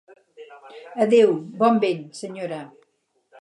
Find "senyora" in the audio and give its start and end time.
2.23-2.63